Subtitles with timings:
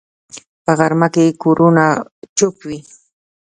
[0.63, 1.85] په غرمه کې کورونه
[2.37, 2.79] چوپ وي